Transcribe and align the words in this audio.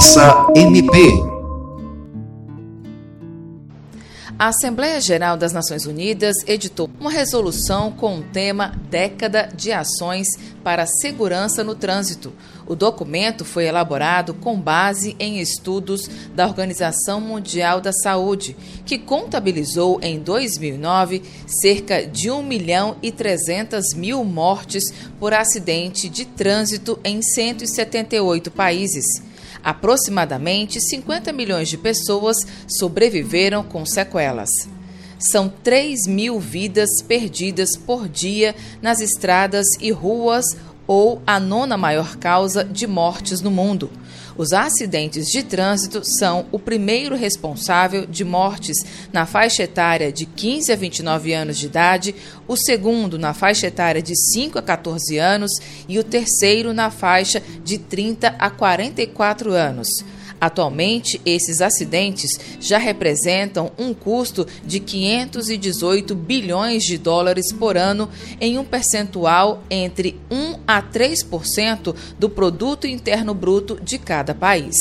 Conversa 0.00 0.46
MP. 0.56 0.96
A 4.38 4.46
Assembleia 4.46 4.98
Geral 4.98 5.36
das 5.36 5.52
Nações 5.52 5.84
Unidas 5.84 6.36
editou 6.46 6.88
uma 6.98 7.10
resolução 7.10 7.92
com 7.92 8.18
o 8.18 8.22
tema 8.22 8.72
Década 8.88 9.50
de 9.54 9.72
Ações 9.72 10.26
para 10.64 10.84
a 10.84 10.86
Segurança 10.86 11.62
no 11.62 11.74
Trânsito. 11.74 12.32
O 12.66 12.74
documento 12.74 13.44
foi 13.44 13.66
elaborado 13.66 14.32
com 14.32 14.58
base 14.58 15.14
em 15.18 15.38
estudos 15.38 16.08
da 16.34 16.46
Organização 16.46 17.20
Mundial 17.20 17.82
da 17.82 17.92
Saúde, 17.92 18.56
que 18.86 18.96
contabilizou 18.96 20.00
em 20.00 20.18
2009 20.18 21.22
cerca 21.46 22.06
de 22.06 22.30
1 22.30 22.42
milhão 22.42 22.96
e 23.02 23.12
300 23.12 23.92
mil 23.94 24.24
mortes 24.24 24.90
por 25.18 25.34
acidente 25.34 26.08
de 26.08 26.24
trânsito 26.24 26.98
em 27.04 27.20
178 27.20 28.50
países. 28.50 29.28
Aproximadamente 29.62 30.80
50 30.80 31.32
milhões 31.32 31.68
de 31.68 31.76
pessoas 31.76 32.36
sobreviveram 32.66 33.62
com 33.62 33.84
sequelas. 33.84 34.50
São 35.18 35.52
3 35.62 36.06
mil 36.06 36.40
vidas 36.40 37.02
perdidas 37.02 37.76
por 37.76 38.08
dia 38.08 38.54
nas 38.80 39.00
estradas 39.00 39.66
e 39.80 39.90
ruas, 39.90 40.44
ou 40.86 41.22
a 41.26 41.38
nona 41.38 41.76
maior 41.76 42.16
causa 42.16 42.64
de 42.64 42.86
mortes 42.86 43.40
no 43.40 43.50
mundo. 43.50 43.90
Os 44.40 44.54
acidentes 44.54 45.30
de 45.30 45.42
trânsito 45.42 46.00
são 46.02 46.46
o 46.50 46.58
primeiro 46.58 47.14
responsável 47.14 48.06
de 48.06 48.24
mortes 48.24 48.78
na 49.12 49.26
faixa 49.26 49.64
etária 49.64 50.10
de 50.10 50.24
15 50.24 50.72
a 50.72 50.76
29 50.76 51.34
anos 51.34 51.58
de 51.58 51.66
idade, 51.66 52.14
o 52.48 52.56
segundo 52.56 53.18
na 53.18 53.34
faixa 53.34 53.66
etária 53.66 54.00
de 54.00 54.16
5 54.16 54.58
a 54.58 54.62
14 54.62 55.18
anos 55.18 55.52
e 55.86 55.98
o 55.98 56.02
terceiro 56.02 56.72
na 56.72 56.90
faixa 56.90 57.42
de 57.62 57.76
30 57.76 58.34
a 58.38 58.48
44 58.48 59.52
anos. 59.52 60.02
Atualmente, 60.40 61.20
esses 61.26 61.60
acidentes 61.60 62.40
já 62.58 62.78
representam 62.78 63.70
um 63.78 63.92
custo 63.92 64.46
de 64.64 64.80
518 64.80 66.14
bilhões 66.14 66.82
de 66.84 66.96
dólares 66.96 67.52
por 67.52 67.76
ano, 67.76 68.08
em 68.40 68.58
um 68.58 68.64
percentual 68.64 69.62
entre 69.68 70.18
1 70.30 70.60
a 70.66 70.82
3% 70.82 71.94
do 72.18 72.30
produto 72.30 72.86
interno 72.86 73.34
bruto 73.34 73.78
de 73.82 73.98
cada 73.98 74.34
país. 74.34 74.76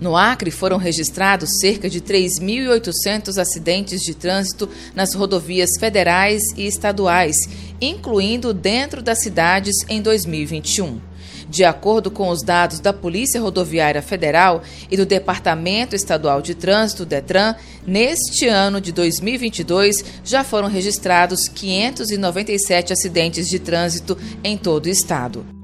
No 0.00 0.16
Acre 0.16 0.50
foram 0.50 0.76
registrados 0.76 1.58
cerca 1.58 1.90
de 1.90 2.00
3.800 2.00 3.36
acidentes 3.36 4.00
de 4.02 4.14
trânsito 4.14 4.68
nas 4.94 5.14
rodovias 5.14 5.70
federais 5.78 6.52
e 6.56 6.66
estaduais, 6.66 7.36
incluindo 7.80 8.54
dentro 8.54 9.02
das 9.02 9.20
cidades 9.22 9.76
em 9.88 10.00
2021. 10.00 11.00
De 11.48 11.64
acordo 11.64 12.10
com 12.10 12.28
os 12.28 12.42
dados 12.42 12.78
da 12.78 12.92
Polícia 12.92 13.40
Rodoviária 13.40 14.02
Federal 14.02 14.62
e 14.90 14.96
do 14.96 15.06
Departamento 15.06 15.96
Estadual 15.96 16.42
de 16.42 16.54
Trânsito, 16.54 17.06
DETRAN, 17.06 17.56
neste 17.86 18.46
ano 18.46 18.80
de 18.80 18.92
2022 18.92 20.04
já 20.22 20.44
foram 20.44 20.68
registrados 20.68 21.48
597 21.48 22.92
acidentes 22.92 23.48
de 23.48 23.58
trânsito 23.58 24.16
em 24.44 24.58
todo 24.58 24.86
o 24.86 24.90
estado. 24.90 25.57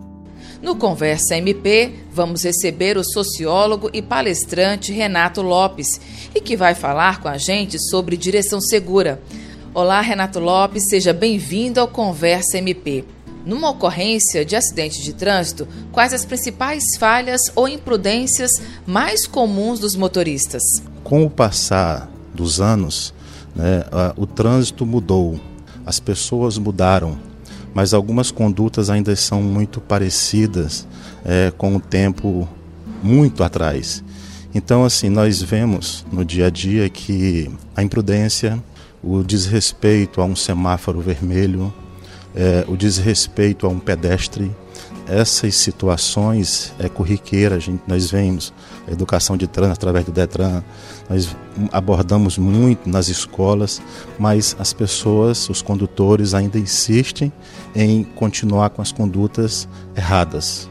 No 0.62 0.76
Conversa 0.76 1.36
MP, 1.36 1.92
vamos 2.12 2.44
receber 2.44 2.96
o 2.96 3.04
sociólogo 3.04 3.90
e 3.92 4.00
palestrante 4.00 4.92
Renato 4.92 5.42
Lopes, 5.42 6.00
e 6.34 6.40
que 6.40 6.56
vai 6.56 6.74
falar 6.74 7.20
com 7.20 7.28
a 7.28 7.36
gente 7.36 7.78
sobre 7.78 8.16
direção 8.16 8.60
segura. 8.60 9.20
Olá, 9.74 10.00
Renato 10.00 10.38
Lopes, 10.38 10.88
seja 10.88 11.12
bem-vindo 11.12 11.80
ao 11.80 11.88
Conversa 11.88 12.58
MP. 12.58 13.04
Numa 13.44 13.70
ocorrência 13.70 14.44
de 14.44 14.56
acidente 14.56 15.02
de 15.02 15.12
trânsito, 15.12 15.68
quais 15.92 16.14
as 16.14 16.24
principais 16.24 16.96
falhas 16.98 17.42
ou 17.54 17.68
imprudências 17.68 18.50
mais 18.86 19.26
comuns 19.26 19.80
dos 19.80 19.94
motoristas? 19.96 20.62
Com 21.02 21.26
o 21.26 21.30
passar 21.30 22.08
dos 22.32 22.58
anos, 22.60 23.12
né, 23.54 23.84
o 24.16 24.26
trânsito 24.26 24.86
mudou, 24.86 25.38
as 25.84 26.00
pessoas 26.00 26.56
mudaram, 26.56 27.18
mas 27.74 27.92
algumas 27.92 28.30
condutas 28.30 28.88
ainda 28.88 29.14
são 29.16 29.42
muito 29.42 29.80
parecidas 29.80 30.86
é, 31.24 31.52
com 31.58 31.74
o 31.76 31.80
tempo 31.80 32.48
muito 33.02 33.42
atrás. 33.42 34.02
Então, 34.54 34.84
assim, 34.84 35.08
nós 35.08 35.42
vemos 35.42 36.06
no 36.12 36.24
dia 36.24 36.46
a 36.46 36.50
dia 36.50 36.88
que 36.88 37.50
a 37.74 37.82
imprudência, 37.82 38.62
o 39.02 39.24
desrespeito 39.24 40.20
a 40.20 40.24
um 40.24 40.36
semáforo 40.36 41.00
vermelho, 41.00 41.74
é, 42.34 42.64
o 42.68 42.76
desrespeito 42.76 43.66
a 43.66 43.68
um 43.68 43.80
pedestre, 43.80 44.50
essas 45.08 45.54
situações 45.54 46.72
é 46.78 46.88
corriqueira, 46.88 47.60
gente, 47.60 47.82
nós 47.86 48.10
vemos 48.10 48.52
a 48.88 48.90
educação 48.90 49.36
de 49.36 49.46
trânsito 49.46 49.78
através 49.78 50.04
do 50.04 50.12
Detran, 50.12 50.62
nós 51.08 51.36
abordamos 51.72 52.38
muito 52.38 52.88
nas 52.88 53.08
escolas, 53.08 53.80
mas 54.18 54.56
as 54.58 54.72
pessoas, 54.72 55.48
os 55.48 55.62
condutores 55.62 56.34
ainda 56.34 56.58
insistem 56.58 57.32
em 57.74 58.02
continuar 58.02 58.70
com 58.70 58.82
as 58.82 58.92
condutas 58.92 59.68
erradas. 59.96 60.68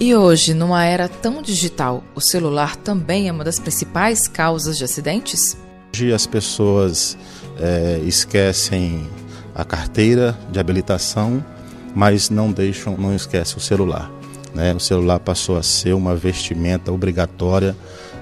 E 0.00 0.14
hoje, 0.14 0.52
numa 0.52 0.84
era 0.84 1.08
tão 1.08 1.40
digital, 1.42 2.02
o 2.14 2.20
celular 2.20 2.76
também 2.76 3.28
é 3.28 3.32
uma 3.32 3.44
das 3.44 3.60
principais 3.60 4.26
causas 4.26 4.76
de 4.76 4.84
acidentes? 4.84 5.56
Hoje 5.94 6.12
as 6.12 6.26
pessoas 6.26 7.16
é, 7.60 8.00
esquecem 8.04 9.08
a 9.54 9.64
carteira 9.64 10.36
de 10.50 10.58
habilitação, 10.58 11.44
mas 11.94 12.30
não 12.30 12.50
deixam, 12.50 12.96
não 12.96 13.14
esquece 13.14 13.56
o 13.56 13.60
celular. 13.60 14.10
Né? 14.54 14.74
O 14.74 14.80
celular 14.80 15.18
passou 15.18 15.56
a 15.56 15.62
ser 15.62 15.94
uma 15.94 16.14
vestimenta 16.14 16.92
obrigatória 16.92 17.76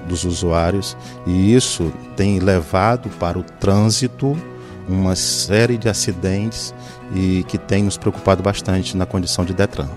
dos 0.07 0.25
usuários 0.25 0.97
e 1.27 1.55
isso 1.55 1.93
tem 2.17 2.39
levado 2.39 3.09
para 3.19 3.39
o 3.39 3.43
trânsito 3.43 4.37
uma 4.89 5.15
série 5.15 5.79
de 5.79 5.89
acidentes 5.89 6.75
e 7.15 7.45
que 7.45 7.59
tem 7.59 7.85
nos 7.85 7.97
preocupado 7.97 8.43
bastante 8.43 8.97
na 8.97 9.07
condição 9.07 9.45
de 9.45 9.55
Detran. 9.55 9.89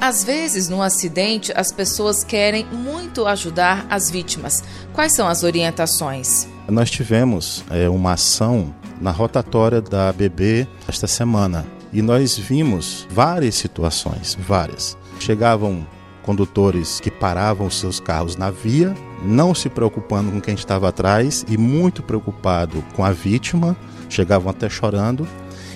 Às 0.00 0.24
vezes, 0.24 0.68
num 0.68 0.82
acidente, 0.82 1.52
as 1.54 1.70
pessoas 1.72 2.24
querem 2.24 2.66
muito 2.66 3.26
ajudar 3.26 3.86
as 3.90 4.10
vítimas. 4.10 4.62
Quais 4.92 5.12
são 5.12 5.28
as 5.28 5.42
orientações? 5.42 6.46
Nós 6.68 6.90
tivemos 6.90 7.64
é, 7.70 7.88
uma 7.88 8.12
ação 8.12 8.74
na 9.00 9.10
rotatória 9.10 9.80
da 9.80 10.08
ABB 10.08 10.66
esta 10.88 11.06
semana 11.06 11.66
e 11.92 12.00
nós 12.00 12.38
vimos 12.38 13.06
várias 13.10 13.54
situações, 13.54 14.36
várias. 14.40 14.96
Chegavam 15.20 15.86
condutores 16.22 17.00
que 17.00 17.10
paravam 17.10 17.68
seus 17.68 18.00
carros 18.00 18.36
na 18.36 18.50
via, 18.50 18.94
não 19.24 19.54
se 19.54 19.68
preocupando 19.68 20.30
com 20.30 20.40
quem 20.40 20.54
estava 20.54 20.88
atrás 20.88 21.44
e 21.48 21.58
muito 21.58 22.02
preocupado 22.02 22.82
com 22.94 23.04
a 23.04 23.10
vítima, 23.10 23.76
chegavam 24.08 24.50
até 24.50 24.68
chorando. 24.68 25.26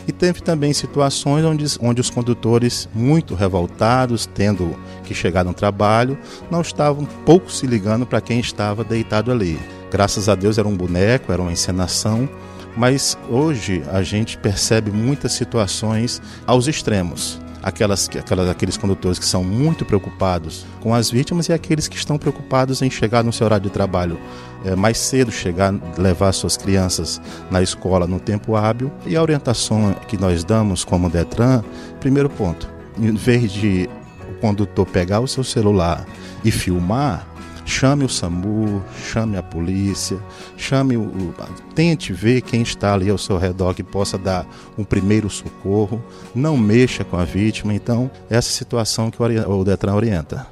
E 0.09 0.13
teve 0.13 0.41
também 0.41 0.73
situações 0.73 1.45
onde, 1.45 1.65
onde 1.81 2.01
os 2.01 2.11
condutores, 2.11 2.89
muito 2.95 3.35
revoltados, 3.35 4.25
tendo 4.25 4.77
que 5.03 5.13
chegar 5.13 5.45
no 5.45 5.53
trabalho, 5.53 6.17
não 6.49 6.61
estavam 6.61 7.05
pouco 7.25 7.51
se 7.51 7.67
ligando 7.67 8.07
para 8.07 8.21
quem 8.21 8.39
estava 8.39 8.85
deitado 8.85 9.33
ali. 9.33 9.59
Graças 9.91 10.29
a 10.29 10.37
Deus 10.37 10.59
era 10.59 10.69
um 10.69 10.77
boneco, 10.77 11.33
era 11.33 11.43
uma 11.43 11.51
encenação, 11.51 12.29
mas 12.77 13.17
hoje 13.29 13.83
a 13.91 14.03
gente 14.03 14.37
percebe 14.37 14.91
muitas 14.91 15.33
situações 15.33 16.21
aos 16.47 16.67
extremos. 16.69 17.41
Aquelas, 17.63 18.09
aquelas, 18.09 18.49
aqueles 18.49 18.77
condutores 18.77 19.19
que 19.19 19.25
são 19.25 19.43
muito 19.43 19.85
preocupados 19.85 20.65
com 20.81 20.95
as 20.95 21.11
vítimas 21.11 21.49
e 21.49 21.53
aqueles 21.53 21.89
que 21.89 21.97
estão 21.97 22.17
preocupados 22.17 22.81
em 22.81 22.89
chegar 22.89 23.25
no 23.25 23.33
seu 23.33 23.45
horário 23.45 23.65
de 23.65 23.71
trabalho 23.71 24.21
é, 24.65 24.77
mais 24.77 24.99
cedo, 24.99 25.33
chegar, 25.33 25.75
levar 25.99 26.31
suas 26.33 26.57
crianças 26.57 27.21
na 27.51 27.61
escola 27.61 28.07
no 28.07 28.21
tempo 28.21 28.55
hábil. 28.55 28.93
E 29.05 29.17
a 29.17 29.23
orientação 29.23 29.95
que 30.07 30.17
nós 30.17 30.45
damos 30.45 30.85
como 30.85 31.11
Detran, 31.11 31.65
primeiro 31.99 32.31
ponto, 32.31 32.69
em 32.97 33.15
vez 33.15 33.51
de 33.51 33.91
o 34.31 34.35
condutor 34.41 34.87
pegar 34.87 35.19
o 35.19 35.27
seu 35.27 35.43
celular 35.43 36.07
e 36.45 36.53
filmar, 36.53 37.27
Chame 37.67 38.05
o 38.05 38.09
SAMU, 38.09 38.81
chame 39.05 39.37
a 39.37 39.43
polícia, 39.43 40.19
chame 40.57 40.97
o, 40.97 41.35
tente 41.75 42.13
ver 42.13 42.41
quem 42.41 42.63
está 42.63 42.95
ali 42.95 43.11
ao 43.11 43.19
seu 43.19 43.37
redor 43.37 43.75
que 43.75 43.83
possa 43.83 44.17
dar 44.17 44.47
um 44.79 44.85
primeiro 44.85 45.29
socorro. 45.29 46.03
Não 46.33 46.57
mexa 46.57 47.03
com 47.03 47.17
a 47.17 47.25
vítima. 47.25 47.75
Então, 47.75 48.09
essa 48.31 48.51
situação 48.51 49.11
que 49.11 49.21
o 49.21 49.65
Detran 49.65 49.95
orienta. 49.95 50.47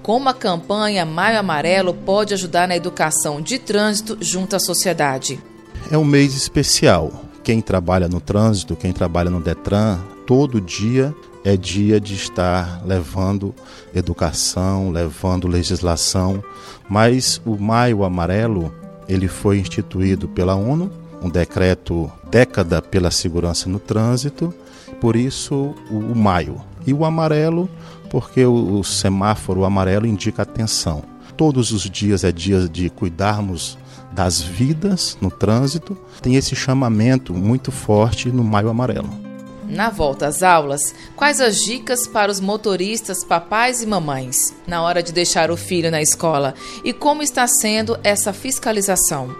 Como 0.00 0.28
a 0.28 0.34
campanha 0.34 1.04
Maio 1.04 1.40
Amarelo 1.40 1.92
pode 1.92 2.32
ajudar 2.34 2.68
na 2.68 2.76
educação 2.76 3.42
de 3.42 3.58
trânsito 3.58 4.16
junto 4.20 4.54
à 4.54 4.60
sociedade? 4.60 5.40
É 5.90 5.98
um 5.98 6.04
mês 6.04 6.34
especial. 6.36 7.10
Quem 7.42 7.60
trabalha 7.60 8.08
no 8.08 8.20
trânsito, 8.20 8.76
quem 8.76 8.92
trabalha 8.92 9.28
no 9.28 9.40
Detran, 9.40 9.98
todo 10.26 10.60
dia 10.60 11.12
é 11.44 11.56
dia 11.56 12.00
de 12.00 12.14
estar 12.14 12.82
levando 12.84 13.54
educação, 13.94 14.90
levando 14.90 15.46
legislação, 15.46 16.42
mas 16.88 17.40
o 17.44 17.56
Maio 17.56 18.02
Amarelo 18.02 18.72
ele 19.08 19.28
foi 19.28 19.58
instituído 19.58 20.26
pela 20.28 20.54
ONU, 20.54 20.90
um 21.22 21.28
decreto 21.28 22.10
década 22.30 22.80
pela 22.82 23.10
segurança 23.10 23.68
no 23.68 23.78
trânsito, 23.78 24.52
por 25.00 25.16
isso 25.16 25.74
o, 25.90 26.14
maio. 26.14 26.60
E 26.86 26.92
o 26.92 27.04
amarelo, 27.04 27.68
porque 28.10 28.44
o, 28.44 28.78
o 28.78 28.84
semáforo 28.84 29.64
amarelo 29.64 30.06
indica 30.06 30.42
atenção. 30.42 31.02
todos 31.36 31.72
os 31.72 31.82
dias 31.82 32.24
é 32.24 32.30
dia 32.30 32.68
de 32.68 32.88
cuidarmos 32.88 33.76
das 34.12 34.40
vidas 34.40 35.18
no 35.20 35.30
trânsito, 35.30 35.96
tem 36.22 36.36
esse 36.36 36.54
chamamento 36.54 37.34
muito 37.34 37.72
forte 37.72 38.30
no 38.30 38.44
Maio 38.44 38.68
Amarelo. 38.68 39.33
Na 39.68 39.90
volta 39.90 40.26
às 40.26 40.42
aulas, 40.42 40.94
quais 41.16 41.40
as 41.40 41.56
dicas 41.62 42.06
para 42.06 42.30
os 42.30 42.40
motoristas, 42.40 43.24
papais 43.24 43.82
e 43.82 43.86
mamães, 43.86 44.54
na 44.66 44.82
hora 44.82 45.02
de 45.02 45.12
deixar 45.12 45.50
o 45.50 45.56
filho 45.56 45.90
na 45.90 46.02
escola? 46.02 46.54
E 46.84 46.92
como 46.92 47.22
está 47.22 47.46
sendo 47.46 47.98
essa 48.02 48.32
fiscalização? 48.32 49.34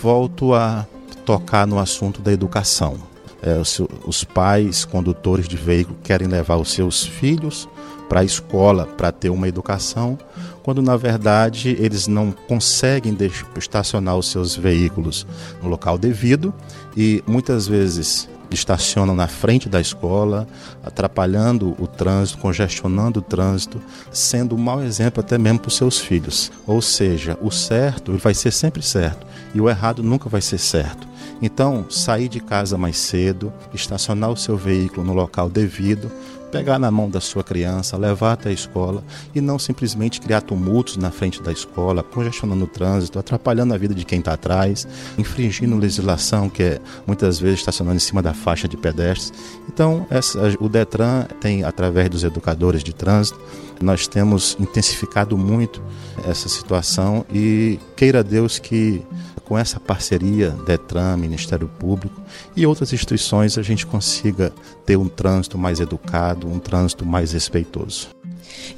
Volto 0.00 0.54
a 0.54 0.86
tocar 1.24 1.66
no 1.66 1.78
assunto 1.78 2.20
da 2.20 2.32
educação. 2.32 2.96
É, 3.42 3.58
os, 3.58 3.80
os 4.04 4.24
pais, 4.24 4.84
condutores 4.84 5.46
de 5.46 5.56
veículo, 5.56 5.98
querem 6.02 6.26
levar 6.26 6.56
os 6.56 6.72
seus 6.72 7.04
filhos 7.04 7.68
para 8.08 8.20
a 8.20 8.24
escola 8.24 8.86
para 8.86 9.12
ter 9.12 9.30
uma 9.30 9.48
educação, 9.48 10.18
quando 10.62 10.80
na 10.80 10.96
verdade 10.96 11.76
eles 11.78 12.06
não 12.06 12.32
conseguem 12.32 13.16
estacionar 13.56 14.16
os 14.16 14.30
seus 14.30 14.56
veículos 14.56 15.26
no 15.62 15.68
local 15.68 15.98
devido 15.98 16.54
e 16.96 17.22
muitas 17.26 17.66
vezes 17.66 18.28
estacionam 18.50 19.14
na 19.14 19.28
frente 19.28 19.68
da 19.68 19.80
escola, 19.80 20.46
atrapalhando 20.84 21.74
o 21.78 21.86
trânsito, 21.86 22.38
congestionando 22.38 23.20
o 23.20 23.22
trânsito, 23.22 23.80
sendo 24.10 24.54
um 24.54 24.58
mau 24.58 24.82
exemplo 24.82 25.20
até 25.20 25.38
mesmo 25.38 25.60
para 25.60 25.68
os 25.68 25.76
seus 25.76 25.98
filhos. 25.98 26.50
Ou 26.66 26.80
seja, 26.80 27.38
o 27.40 27.50
certo 27.50 28.16
vai 28.18 28.34
ser 28.34 28.52
sempre 28.52 28.82
certo 28.82 29.26
e 29.54 29.60
o 29.60 29.68
errado 29.68 30.02
nunca 30.02 30.28
vai 30.28 30.40
ser 30.40 30.58
certo. 30.58 31.06
Então, 31.40 31.84
sair 31.90 32.28
de 32.28 32.40
casa 32.40 32.78
mais 32.78 32.96
cedo, 32.96 33.52
estacionar 33.74 34.30
o 34.30 34.36
seu 34.36 34.56
veículo 34.56 35.06
no 35.06 35.12
local 35.12 35.50
devido, 35.50 36.10
pegar 36.50 36.78
na 36.78 36.90
mão 36.90 37.10
da 37.10 37.20
sua 37.20 37.44
criança, 37.44 37.96
levar 37.96 38.32
até 38.32 38.48
a 38.48 38.52
escola 38.52 39.04
e 39.34 39.40
não 39.40 39.58
simplesmente 39.58 40.20
criar 40.20 40.40
tumultos 40.40 40.96
na 40.96 41.10
frente 41.10 41.42
da 41.42 41.52
escola, 41.52 42.02
congestionando 42.02 42.64
o 42.64 42.68
trânsito, 42.68 43.18
atrapalhando 43.18 43.74
a 43.74 43.78
vida 43.78 43.94
de 43.94 44.04
quem 44.04 44.20
está 44.20 44.32
atrás, 44.32 44.86
infringindo 45.18 45.76
legislação 45.76 46.48
que 46.48 46.62
é 46.62 46.80
muitas 47.06 47.38
vezes 47.38 47.60
estacionando 47.60 47.96
em 47.96 48.00
cima 48.00 48.22
da 48.22 48.32
faixa 48.46 48.68
de 48.68 48.76
pedestres. 48.76 49.32
Então, 49.68 50.06
essa, 50.08 50.38
o 50.60 50.68
Detran 50.68 51.24
tem, 51.40 51.64
através 51.64 52.08
dos 52.08 52.22
educadores 52.22 52.84
de 52.84 52.94
trânsito, 52.94 53.40
nós 53.82 54.06
temos 54.06 54.56
intensificado 54.60 55.36
muito 55.36 55.82
essa 56.24 56.48
situação 56.48 57.26
e 57.34 57.80
queira 57.96 58.22
Deus 58.22 58.60
que 58.60 59.02
com 59.44 59.58
essa 59.58 59.80
parceria 59.80 60.50
Detran, 60.64 61.16
Ministério 61.16 61.66
Público 61.66 62.20
e 62.54 62.64
outras 62.64 62.92
instituições 62.92 63.58
a 63.58 63.62
gente 63.62 63.84
consiga 63.84 64.52
ter 64.84 64.96
um 64.96 65.08
trânsito 65.08 65.58
mais 65.58 65.80
educado, 65.80 66.48
um 66.48 66.60
trânsito 66.60 67.04
mais 67.04 67.32
respeitoso. 67.32 68.08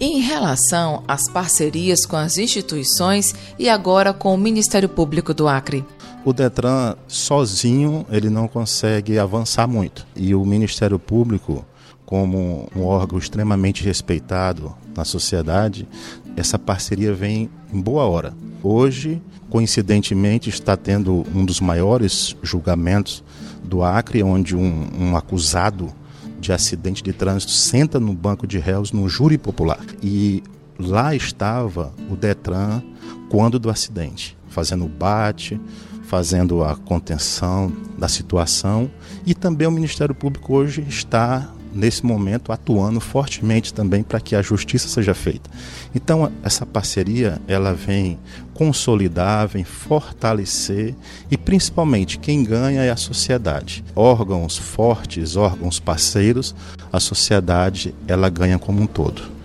Em 0.00 0.20
relação 0.20 1.02
às 1.06 1.28
parcerias 1.28 2.06
com 2.06 2.16
as 2.16 2.38
instituições 2.38 3.34
e 3.58 3.68
agora 3.68 4.14
com 4.14 4.34
o 4.34 4.38
Ministério 4.38 4.88
Público 4.88 5.34
do 5.34 5.46
Acre? 5.46 5.84
O 6.28 6.32
Detran 6.34 6.94
sozinho 7.06 8.04
ele 8.10 8.28
não 8.28 8.46
consegue 8.46 9.18
avançar 9.18 9.66
muito 9.66 10.06
e 10.14 10.34
o 10.34 10.44
Ministério 10.44 10.98
Público 10.98 11.64
como 12.04 12.68
um 12.76 12.84
órgão 12.84 13.18
extremamente 13.18 13.82
respeitado 13.82 14.74
na 14.94 15.06
sociedade, 15.06 15.88
essa 16.36 16.58
parceria 16.58 17.14
vem 17.14 17.48
em 17.72 17.80
boa 17.80 18.04
hora. 18.04 18.34
Hoje, 18.62 19.22
coincidentemente, 19.48 20.50
está 20.50 20.76
tendo 20.76 21.24
um 21.34 21.46
dos 21.46 21.62
maiores 21.62 22.36
julgamentos 22.42 23.24
do 23.64 23.82
Acre, 23.82 24.22
onde 24.22 24.54
um, 24.54 24.86
um 25.00 25.16
acusado 25.16 25.90
de 26.38 26.52
acidente 26.52 27.02
de 27.02 27.14
trânsito 27.14 27.52
senta 27.52 27.98
no 27.98 28.12
banco 28.12 28.46
de 28.46 28.58
réus 28.58 28.92
no 28.92 29.08
júri 29.08 29.38
popular. 29.38 29.80
E 30.02 30.42
lá 30.78 31.14
estava 31.14 31.90
o 32.10 32.14
Detran 32.14 32.82
quando 33.30 33.58
do 33.58 33.70
acidente, 33.70 34.36
fazendo 34.50 34.86
bate, 34.86 35.58
fazendo 36.08 36.64
a 36.64 36.74
contenção 36.74 37.70
da 37.98 38.08
situação 38.08 38.90
e 39.26 39.34
também 39.34 39.68
o 39.68 39.70
Ministério 39.70 40.14
Público 40.14 40.54
hoje 40.54 40.82
está 40.88 41.52
nesse 41.74 42.04
momento 42.04 42.50
atuando 42.50 42.98
fortemente 42.98 43.74
também 43.74 44.02
para 44.02 44.18
que 44.18 44.34
a 44.34 44.40
justiça 44.40 44.88
seja 44.88 45.12
feita. 45.12 45.50
Então 45.94 46.32
essa 46.42 46.64
parceria 46.64 47.38
ela 47.46 47.74
vem 47.74 48.18
consolidar, 48.54 49.48
vem 49.48 49.64
fortalecer 49.64 50.94
e 51.30 51.36
principalmente 51.36 52.18
quem 52.18 52.42
ganha 52.42 52.82
é 52.82 52.90
a 52.90 52.96
sociedade. 52.96 53.84
Órgãos 53.94 54.56
fortes, 54.56 55.36
órgãos 55.36 55.78
parceiros, 55.78 56.54
a 56.90 56.98
sociedade 56.98 57.94
ela 58.06 58.30
ganha 58.30 58.58
como 58.58 58.80
um 58.80 58.86
todo. 58.86 59.37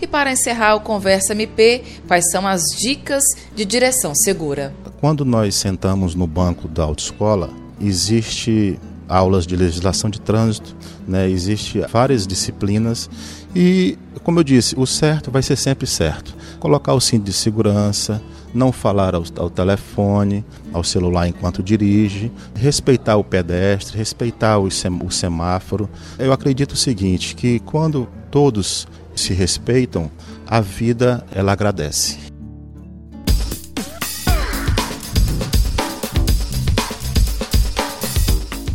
E 0.00 0.06
para 0.06 0.32
encerrar 0.32 0.74
o 0.74 0.80
Conversa 0.80 1.32
MP, 1.32 1.82
quais 2.06 2.30
são 2.30 2.46
as 2.46 2.62
dicas 2.78 3.22
de 3.54 3.64
direção 3.64 4.14
segura? 4.14 4.74
Quando 5.00 5.24
nós 5.24 5.54
sentamos 5.54 6.14
no 6.14 6.26
banco 6.26 6.68
da 6.68 6.84
autoescola, 6.84 7.50
existe 7.80 8.78
aulas 9.08 9.46
de 9.46 9.56
legislação 9.56 10.10
de 10.10 10.20
trânsito, 10.20 10.76
né? 11.06 11.28
Existem 11.28 11.82
várias 11.88 12.26
disciplinas 12.26 13.08
e, 13.54 13.96
como 14.22 14.40
eu 14.40 14.44
disse, 14.44 14.78
o 14.78 14.86
certo 14.86 15.30
vai 15.30 15.42
ser 15.42 15.56
sempre 15.56 15.86
certo. 15.86 16.36
Colocar 16.60 16.92
o 16.92 17.00
cinto 17.00 17.24
de 17.24 17.32
segurança, 17.32 18.20
não 18.52 18.72
falar 18.72 19.14
ao, 19.14 19.24
ao, 19.36 19.48
telefone, 19.48 20.44
ao 20.72 20.84
celular 20.84 21.26
enquanto 21.28 21.62
dirige, 21.62 22.30
respeitar 22.54 23.16
o 23.16 23.24
pedestre, 23.24 23.96
respeitar 23.96 24.58
o, 24.58 24.70
sem, 24.70 24.90
o 25.02 25.10
semáforo. 25.10 25.88
Eu 26.18 26.32
acredito 26.32 26.72
o 26.72 26.76
seguinte, 26.76 27.34
que 27.34 27.58
quando 27.60 28.08
todos 28.30 28.86
se 29.18 29.34
respeitam, 29.34 30.10
a 30.46 30.60
vida 30.60 31.24
ela 31.32 31.52
agradece. 31.52 32.16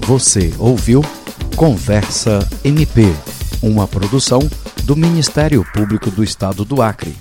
Você 0.06 0.54
ouviu 0.60 1.02
Conversa 1.56 2.46
MP, 2.64 3.06
uma 3.62 3.88
produção 3.88 4.40
do 4.84 4.96
Ministério 4.96 5.66
Público 5.74 6.12
do 6.12 6.24
Estado 6.24 6.66
do 6.66 6.82
Acre. 6.82 7.16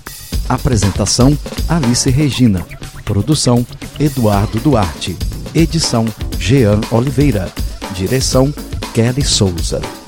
Apresentação 0.49 1.37
Alice 1.69 2.09
Regina. 2.09 2.65
Produção 3.05 3.65
Eduardo 3.99 4.59
Duarte. 4.59 5.15
Edição 5.53 6.05
Jean 6.37 6.81
Oliveira. 6.91 7.51
Direção 7.93 8.53
Kelly 8.93 9.23
Souza. 9.23 10.02